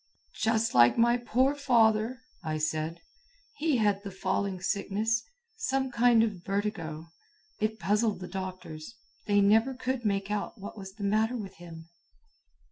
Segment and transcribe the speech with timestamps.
[0.39, 3.01] "Just like my poor father," I said.
[3.57, 5.21] "He had the falling sickness.
[5.57, 7.05] Some kind of vertigo.
[7.59, 8.97] It puzzled the doctors.
[9.27, 11.89] They never could make out what was the matter with him."